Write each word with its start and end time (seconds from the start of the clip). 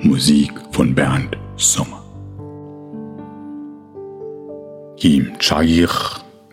Musik 0.00 0.52
von 0.70 0.94
Bernd 0.94 1.36
Sommer. 1.56 2.04
Kim 4.96 5.36
Chair 5.40 5.90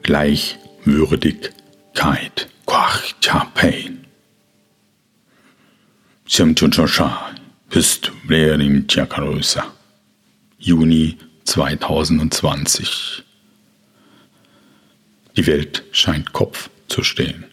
Gleichwürdigkeit 0.02 2.50
Quach 2.66 3.14
Chapain. 3.22 4.08
Simchunchosha 6.28 7.36
ist 7.70 8.12
Blerin 8.26 8.88
Chakarosa. 8.88 9.72
Juni 10.58 11.20
2020. 11.44 13.24
Die 15.38 15.46
Welt 15.46 15.84
scheint 15.92 16.34
Kopf 16.34 16.72
zu 16.88 17.04
stehen. 17.04 17.46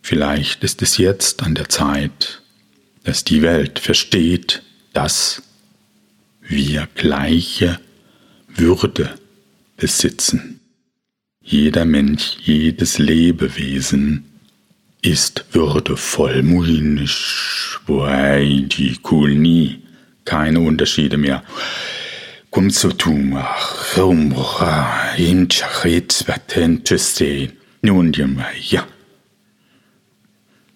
Vielleicht 0.00 0.64
ist 0.64 0.80
es 0.80 0.96
jetzt 0.96 1.42
an 1.42 1.54
der 1.54 1.68
Zeit, 1.68 2.39
dass 3.04 3.24
die 3.24 3.42
Welt 3.42 3.78
versteht, 3.78 4.62
dass 4.92 5.42
wir 6.40 6.88
gleiche 6.94 7.78
Würde 8.48 9.14
besitzen. 9.76 10.60
Jeder 11.42 11.84
Mensch, 11.84 12.36
jedes 12.42 12.98
Lebewesen 12.98 14.24
ist 15.02 15.46
würdevoll, 15.52 16.42
kulni, 19.02 19.82
keine 20.24 20.60
Unterschiede 20.60 21.16
mehr. 21.16 21.42
Kumsutuma, 22.50 23.56
Rumbra, 23.96 25.14
Inchachit, 25.16 26.24
Batenteste, 26.26 27.52
nun 27.80 28.12
ja. 28.60 28.86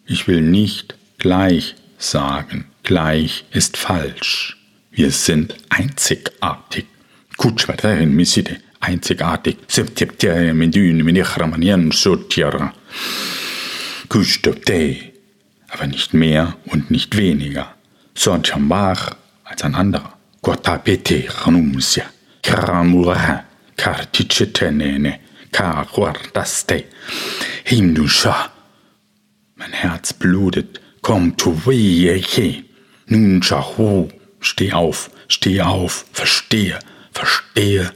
Ich 0.07 0.29
will 0.29 0.41
nicht 0.41 0.95
gleich 1.19 1.75
sagen, 1.99 2.67
gleich 2.83 3.45
ist 3.51 3.77
falsch. 3.77 4.57
Wir 4.91 5.11
sind 5.11 5.57
einzigartig. 5.71 6.87
Kutschwaterin 7.37 8.15
miside, 8.15 8.59
einzigartig. 8.81 9.57
Septiptere 9.67 10.55
medyn 10.55 11.05
minichramanien 11.05 11.91
sotjara. 11.91 12.73
Kutschtopte, 14.09 14.97
aber 15.69 15.87
nicht 15.87 16.15
mehr 16.15 16.57
und 16.67 16.91
nicht 16.91 17.17
weniger. 17.17 17.75
Sonchambach 18.15 19.17
als 19.43 19.63
ein 19.63 19.75
anderer. 19.75 20.13
Quatapete 20.43 21.25
ranumsia. 21.29 22.05
Kramura, 22.43 23.45
kartichetenene, 23.77 25.19
karwardaste. 25.51 26.85
Himdusha. 27.65 28.51
Mein 29.57 29.73
Herz 29.73 30.13
blutet. 30.13 30.81
Komm 31.05 31.37
tu 31.37 31.51
wieche. 31.67 32.65
Nun 33.07 33.43
schahu. 33.43 34.09
Steh 34.41 34.73
auf, 34.73 35.11
steh 35.27 35.63
auf, 35.63 36.05
verstehe, 36.13 36.79
verstehe, 37.13 37.91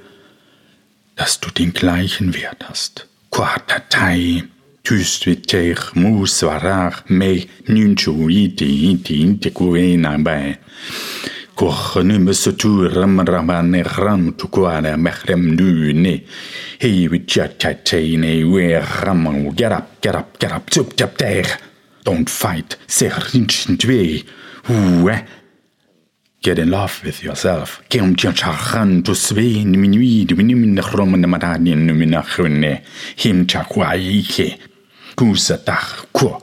dass 1.15 1.41
du 1.41 1.51
den 1.51 1.75
gleichen 1.75 2.33
Wert 2.35 2.65
hast. 2.67 3.07
Quatatai. 3.31 4.45
Tüstviter 4.83 5.77
musvarar 5.93 7.05
me 7.09 7.45
nunchu 7.67 8.31
iti 8.31 8.91
iti 8.93 9.21
inte 9.21 9.51
kuena 9.51 10.17
bai. 10.17 10.57
Kochnu 11.55 12.19
mesutu 12.19 12.89
ram 12.89 13.21
ramane 13.21 13.83
ram 13.85 14.33
tukuana 14.39 14.97
mehrem 14.97 15.55
dune. 15.59 16.23
Hey 16.79 17.09
vichatatene 17.11 18.51
we 18.51 18.75
ram 19.03 19.55
get 19.55 19.73
up, 19.73 20.01
get 20.01 20.15
up, 20.15 20.39
get 20.39 20.53
up, 20.53 20.71
tup 20.71 20.97
tap 20.97 21.19
there. 21.19 21.68
Don't 22.09 22.31
fight. 22.31 22.79
Get 26.43 26.59
in 26.59 26.71
love 26.71 27.05
with 27.05 27.23
yourself. 27.23 27.83
Kur. 36.15 36.43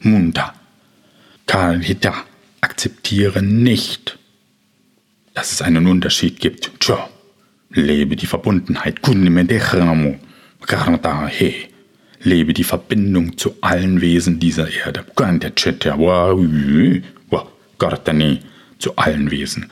Munda. 0.00 0.54
Kalhita. 1.46 2.24
Akzeptiere 2.60 3.40
nicht, 3.40 4.18
dass 5.32 5.52
es 5.52 5.62
einen 5.62 5.86
Unterschied 5.86 6.40
gibt. 6.40 6.72
Tja, 6.80 7.08
lebe 7.70 8.16
die 8.16 8.26
Verbundenheit. 8.26 9.00
Kunimedechramu. 9.02 10.18
Gardahe. 10.66 11.68
Lebe 12.22 12.52
die 12.52 12.64
Verbindung 12.64 13.36
zu 13.36 13.54
allen 13.60 14.00
Wesen 14.00 14.38
dieser 14.40 14.70
Erde. 14.70 15.04
Gardani 17.78 18.40
zu 18.78 18.96
allen 18.96 19.30
Wesen. 19.30 19.70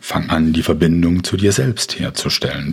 Fang 0.00 0.30
an, 0.30 0.52
die 0.52 0.62
Verbindung 0.62 1.22
zu 1.22 1.36
dir 1.36 1.52
selbst 1.52 1.98
herzustellen. 1.98 2.72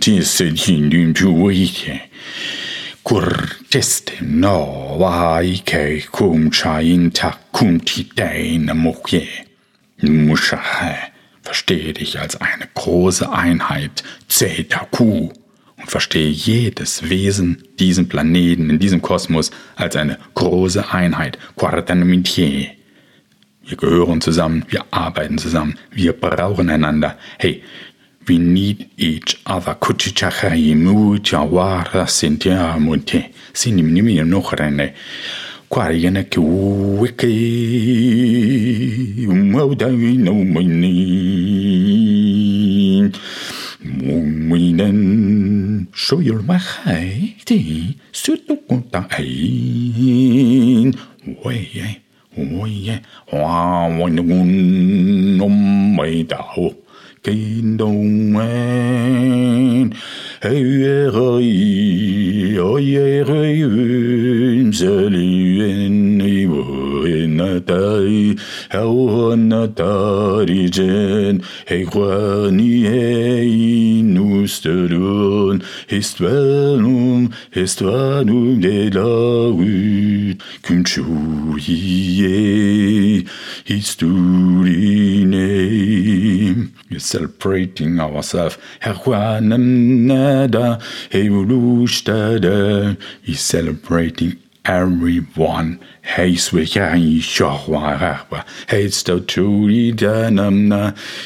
Kurteste 3.06 4.14
no 4.20 4.96
waike 4.98 6.10
kum 6.10 6.50
chainta 6.50 7.36
kum 7.52 7.78
tidein 7.78 8.66
mokye. 8.74 9.28
Mushahe. 10.02 10.96
Verstehe 11.40 11.92
dich 11.92 12.18
als 12.18 12.34
eine 12.40 12.66
große 12.74 13.30
Einheit, 13.30 14.02
Zetaku, 14.26 15.28
und 15.76 15.88
verstehe 15.88 16.30
jedes 16.30 17.08
Wesen, 17.08 17.62
diesen 17.78 18.08
Planeten, 18.08 18.70
in 18.70 18.80
diesem 18.80 19.02
Kosmos, 19.02 19.52
als 19.76 19.94
eine 19.94 20.18
große 20.34 20.92
Einheit, 20.92 21.38
Quartanamitier. 21.54 22.70
Wir 23.62 23.76
gehören 23.76 24.20
zusammen, 24.20 24.64
wir 24.68 24.84
arbeiten 24.90 25.38
zusammen, 25.38 25.78
wir 25.92 26.12
brauchen 26.12 26.68
einander. 26.70 27.16
Hey, 27.38 27.62
We 28.28 28.38
need 28.38 28.88
each 28.98 29.36
other. 29.46 29.74
Kuchichakaimu 29.74 31.18
chawara 31.18 32.06
sintia 32.06 32.76
munte. 32.78 33.30
Sinimnimi 33.52 34.14
nohrene. 34.24 34.92
Kwarigana 35.68 36.22
kiwiki. 36.22 37.36
Maudawi 39.28 40.16
no 40.16 40.34
mini. 40.34 41.02
Muminen. 43.84 44.96
Show 45.94 46.20
your 46.20 46.42
mahaiti. 46.42 47.96
Sutukunta 48.12 49.06
ain. 49.18 50.94
Way, 51.44 51.68
way, 51.74 52.00
way, 52.36 52.44
way, 52.44 52.46
way, 52.58 52.90
way, 52.90 53.00
wa 53.32 53.86
wa 53.86 53.86
way, 53.86 54.10
way, 55.96 56.24
way, 56.56 56.76
Kein 57.26 57.74
domen 57.76 58.40
Heieroi 60.44 61.50
Oyereim 62.60 64.68
oh, 64.68 64.72
Zelien 64.72 66.20
Ivo 66.20 67.04
Natai 67.26 68.36
Hauhanatari 68.70 70.70
Jen? 70.70 71.42
Hequani 71.66 72.84
Heinusterun 72.86 75.64
Histvanum 75.88 77.32
Histvanum 77.50 78.60
de 78.60 78.90
laud 78.90 80.38
Kunchuie 80.62 81.66
Histurine 83.64 85.46
we're 86.96 87.00
celebrating 87.00 88.00
ourselves. 88.00 88.56
He's 93.22 93.40
celebrating 93.40 94.38
everyone. 94.64 95.80
Shahwa 97.20 98.46
hates 98.68 99.02
the 99.02 99.20
truly 99.20 99.92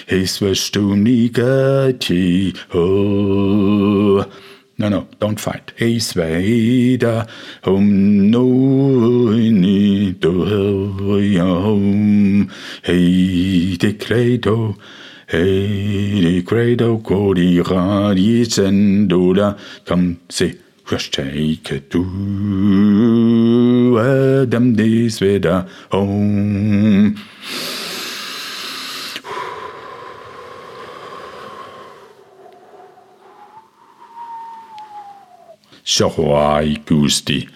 hates 0.09 0.41
with 0.41 0.59
stunigati 0.59 2.59
oh 2.75 4.29
no 4.77 4.89
no 4.89 5.07
don't 5.21 5.39
fight. 5.39 5.71
Hates 5.77 6.15
vader 6.15 7.29
hum 7.63 8.29
no 8.29 8.43
ni 8.43 10.15
do 10.15 11.39
hum 11.39 12.51
hey 12.83 13.77
the 13.77 13.93
Hej, 15.33 16.43
credo 16.45 16.99
corira 16.99 18.13
dicendula, 18.13 19.57
come 19.87 20.17
se 20.29 20.59
Christike 20.85 21.85
du 21.89 22.03
Adam 23.97 24.75
this 24.75 25.21
veda 25.21 25.69
home. 25.93 27.15
Shohwai 35.85 36.83
gusti. 36.85 37.49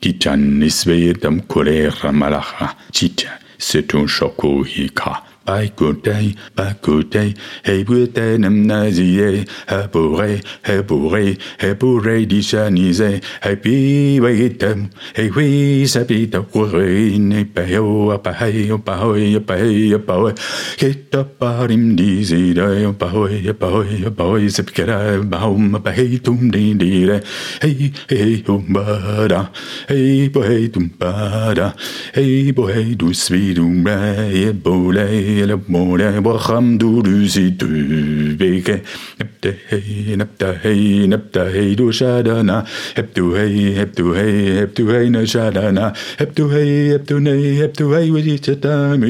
Kitan 0.00 0.58
nisvedam 0.58 1.42
kolera 1.46 2.10
malacha. 2.12 2.74
Chita 2.90 3.38
setun 3.56 4.08
shokuhika. 4.08 5.22
Ai 5.48 5.72
côté, 5.74 6.34
pas 6.54 6.76
hey, 7.14 7.34
hei 7.64 7.82
bute 7.82 8.36
nem 8.38 8.66
nazie, 8.66 9.46
habore, 9.66 10.42
habore, 10.62 11.38
habore 11.58 12.26
dishanise, 12.26 13.22
hei 13.42 13.56
pi 13.56 14.20
waitem, 14.20 14.90
hei 15.16 15.28
hui 15.30 15.86
sapita 15.88 16.42
kure, 16.42 17.16
ne 17.18 17.44
peo, 17.46 18.10
apahei, 18.10 18.68
apahoi, 18.70 19.36
apahei, 19.36 19.94
apahoi, 19.94 20.34
kita 20.76 21.24
parim 21.24 21.96
dizire, 21.96 22.84
apahoi, 22.84 23.48
apahoi, 23.48 24.04
apahoi, 24.04 24.50
sepikera, 24.50 25.16
bahom, 25.24 25.76
apahei 25.76 26.20
tum 26.20 26.50
dindire, 26.52 27.22
Hey, 27.62 27.90
hei, 28.10 28.44
umbada, 28.46 29.48
hei, 29.88 30.28
Hey, 30.28 30.68
tumbada, 30.68 31.74
hei, 32.14 32.52
bohei 32.52 32.94
dusvidum, 32.94 33.86
hei, 33.86 34.52
bolei, 34.52 35.37
hele 35.38 35.58
moeder 35.66 36.22
borgam 36.22 36.78
doe 36.78 37.28
zit 37.28 37.62
u 37.62 38.36
beke. 38.36 38.80
Heb 39.16 39.30
de 39.40 39.54
hei, 39.66 40.14
heb 40.16 40.28
de 40.36 40.54
hei, 40.62 41.08
heb 41.08 41.32
de 41.32 41.40
hei 41.40 41.74
doe 41.74 41.92
shadana. 41.92 42.64
Heb 42.94 43.14
doe 43.14 43.36
hei, 43.36 43.74
heb 43.74 43.94
doe 43.96 44.14
hei, 44.14 44.58
heb 44.58 44.74
doe 44.74 44.90
hei 44.92 45.08
na 45.08 45.24
shadana. 45.24 45.92
Heb 46.16 46.34
doe 46.34 46.50
hei, 46.50 46.90
heb 46.90 47.06
doe 47.06 47.20
nee, 47.20 47.60
heb 47.60 47.76
doe 47.76 47.92
hei 47.92 48.12
we 48.12 48.22
zit 48.22 48.46
het 48.46 48.66
aan 48.66 48.98
me. 48.98 49.08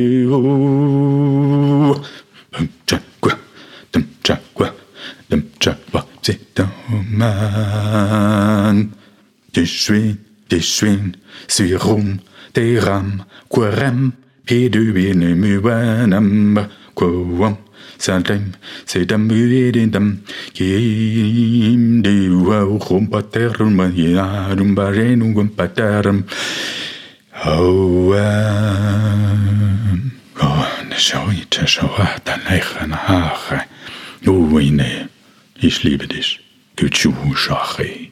Dum 2.51 2.71
chakwa, 2.85 3.39
dum 3.91 4.09
chakwa, 4.23 4.73
dum 5.29 5.45
chakwa, 5.59 6.05
zit 6.21 6.49
man. 7.11 8.91
Je 9.53 9.65
suis, 9.65 10.17
je 10.51 10.61
suis, 10.61 10.99
suis 11.47 11.75
rom, 11.75 12.21
te 12.53 12.79
ram, 12.79 13.25
querem. 13.49 14.13
Pedubine 14.49 15.35
müwanam 15.35 16.57
kwam 16.95 17.59
Saltem 17.99 18.55
sedam 18.87 19.29
udidam 19.29 20.21
Kim 20.55 22.03
de 22.03 22.31
wa 22.31 22.65
rumpaterum 22.65 23.77
Yarum 23.95 24.75
barenum 24.75 25.35
gumpaterum 25.35 26.25
Oh, 27.45 28.15
oh, 30.41 30.67
schau 30.97 31.29
ich, 31.31 31.47
schau, 31.71 31.91
dann 32.25 32.41
lächeln, 32.49 32.93
ach, 32.95 33.53
oh, 34.27 34.59
ne, 34.59 35.09
ich 35.61 35.85
liebe 35.85 36.09
dich, 36.09 36.41
Kütschu, 36.77 37.13
Schache, 37.37 38.09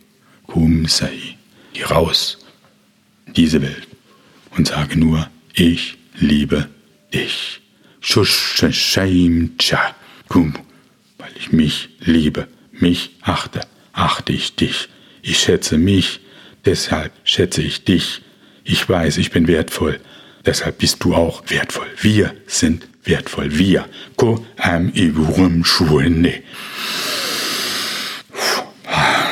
komm, 0.47 0.87
sei, 0.87 1.19
geh 1.73 1.83
raus, 1.83 2.39
diese 3.37 3.63
Welt, 3.63 3.89
und 4.57 4.69
sage 4.69 4.97
nur, 4.97 5.29
ich 5.55 5.99
liebe 6.19 6.69
dich. 7.13 7.61
Kum, 10.29 10.55
weil 11.19 11.33
ich 11.39 11.53
mich 11.53 11.89
liebe, 12.01 12.49
mich 12.73 13.11
achte, 13.23 13.61
achte 13.93 14.33
ich 14.33 14.57
dich. 14.57 14.89
Ich 15.23 15.39
schätze 15.39 15.79
mich, 15.79 16.21
deshalb 16.65 17.13
schätze 17.25 17.63
ich 17.63 17.85
dich. 17.85 18.23
Ich 18.65 18.89
weiß, 18.89 19.19
ich 19.19 19.31
bin 19.31 19.47
wertvoll, 19.49 20.01
deshalb 20.45 20.79
bist 20.79 21.03
du 21.05 21.15
auch 21.15 21.43
wertvoll. 21.49 21.87
Wir 22.01 22.35
sind 22.47 22.87
wertvoll. 23.05 23.59
Wir. 23.59 23.89
Ko 24.17 24.45
am 24.57 24.93
iburum 24.95 25.65
shuene. 25.65 26.43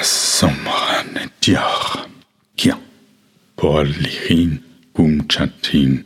Somran 0.02 1.31
diach. 1.42 2.06
Kia. 2.56 2.78
Porlichin 3.56 4.62
gumchatin. 4.92 6.04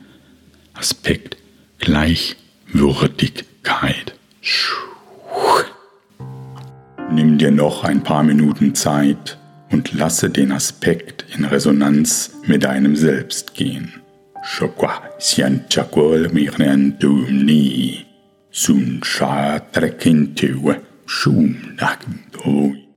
Aspekt 0.79 1.37
Gleichwürdigkeit. 1.81 4.15
Nimm 7.11 7.37
dir 7.37 7.51
noch 7.51 7.83
ein 7.83 8.05
paar 8.05 8.23
Minuten 8.23 8.77
Zeit 8.77 9.37
und 9.71 9.93
lasse 9.93 10.31
den 10.31 10.53
Aspekt 10.53 11.25
in 11.37 11.45
Resonanz 11.45 12.31
mit 12.47 12.63
deinem 12.63 12.95
Selbst 12.95 13.55
gehen. 13.55 13.93
Shokwa 14.45 15.03
sianchakol 15.19 16.29
mirnentumni. 16.33 18.07
Sun 18.53 19.01
sha 19.03 19.59
trekintewe 19.59 20.81
shum 21.07 21.57
nakdoi. 21.77 22.88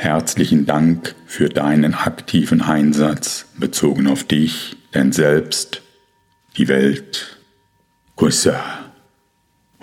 Herzlichen 0.00 0.64
Dank 0.64 1.14
für 1.26 1.50
deinen 1.50 1.92
aktiven 1.92 2.62
Einsatz 2.62 3.44
bezogen 3.58 4.06
auf 4.06 4.24
dich, 4.24 4.74
dein 4.92 5.12
Selbst, 5.12 5.82
die 6.56 6.68
Welt. 6.68 7.38
Kussa, 8.16 8.58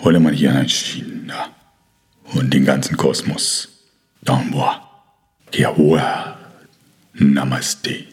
hole 0.00 0.18
mal 0.18 0.32
hier 0.32 0.52
ein 0.52 0.68
China 0.68 1.50
und 2.34 2.52
den 2.52 2.64
ganzen 2.64 2.96
Kosmos. 2.96 3.86
Danwa, 4.22 4.90
Kiahua, 5.52 6.36
Namaste. 7.12 8.06